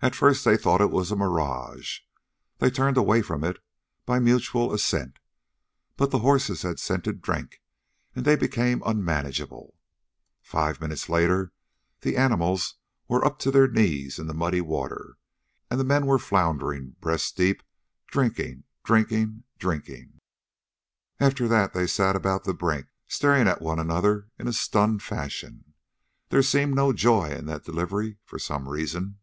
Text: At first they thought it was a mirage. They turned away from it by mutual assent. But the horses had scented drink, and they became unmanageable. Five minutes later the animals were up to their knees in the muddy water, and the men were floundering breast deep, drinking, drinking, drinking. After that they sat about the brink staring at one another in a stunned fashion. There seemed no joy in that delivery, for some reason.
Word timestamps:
At 0.00 0.14
first 0.14 0.44
they 0.44 0.56
thought 0.56 0.80
it 0.80 0.92
was 0.92 1.10
a 1.10 1.16
mirage. 1.16 2.02
They 2.58 2.70
turned 2.70 2.96
away 2.96 3.20
from 3.20 3.42
it 3.42 3.56
by 4.06 4.20
mutual 4.20 4.72
assent. 4.72 5.18
But 5.96 6.12
the 6.12 6.20
horses 6.20 6.62
had 6.62 6.78
scented 6.78 7.20
drink, 7.20 7.60
and 8.14 8.24
they 8.24 8.36
became 8.36 8.80
unmanageable. 8.86 9.76
Five 10.40 10.80
minutes 10.80 11.08
later 11.08 11.52
the 12.02 12.16
animals 12.16 12.76
were 13.08 13.24
up 13.24 13.40
to 13.40 13.50
their 13.50 13.66
knees 13.66 14.20
in 14.20 14.28
the 14.28 14.34
muddy 14.34 14.60
water, 14.60 15.16
and 15.68 15.80
the 15.80 15.84
men 15.84 16.06
were 16.06 16.20
floundering 16.20 16.94
breast 17.00 17.36
deep, 17.36 17.64
drinking, 18.06 18.62
drinking, 18.84 19.42
drinking. 19.58 20.20
After 21.18 21.48
that 21.48 21.72
they 21.72 21.88
sat 21.88 22.14
about 22.14 22.44
the 22.44 22.54
brink 22.54 22.86
staring 23.08 23.48
at 23.48 23.60
one 23.60 23.80
another 23.80 24.28
in 24.38 24.46
a 24.46 24.52
stunned 24.52 25.02
fashion. 25.02 25.74
There 26.28 26.44
seemed 26.44 26.76
no 26.76 26.92
joy 26.92 27.30
in 27.32 27.46
that 27.46 27.64
delivery, 27.64 28.18
for 28.24 28.38
some 28.38 28.68
reason. 28.68 29.18